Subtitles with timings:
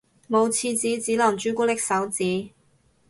[0.27, 2.49] 冇廁紙只能朱古力手指